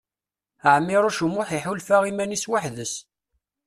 Ɛmiṛuc 0.75 1.19
U 1.25 1.27
Muḥ 1.33 1.49
iḥulfa 1.57 1.97
iman-is 2.09 2.45
weḥd-s. 2.49 2.93